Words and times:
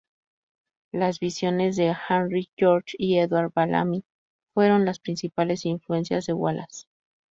Las 0.91 1.19
visiones 1.19 1.75
de 1.75 1.95
Henry 2.09 2.49
George 2.57 2.95
y 2.97 3.19
Edward 3.19 3.51
Bellamy 3.55 4.03
fueron 4.51 4.83
las 4.83 4.97
principales 4.97 5.63
influencias 5.67 6.25
de 6.25 6.33
Wallace. 6.33 6.87